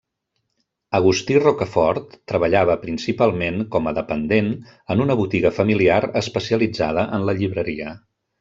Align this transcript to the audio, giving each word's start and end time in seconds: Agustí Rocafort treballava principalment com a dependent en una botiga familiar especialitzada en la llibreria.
Agustí 0.99 1.35
Rocafort 1.43 2.15
treballava 2.31 2.77
principalment 2.87 3.61
com 3.77 3.91
a 3.91 3.95
dependent 3.99 4.51
en 4.95 5.05
una 5.07 5.21
botiga 5.23 5.55
familiar 5.61 6.03
especialitzada 6.27 7.09
en 7.19 7.31
la 7.31 7.41
llibreria. 7.43 7.95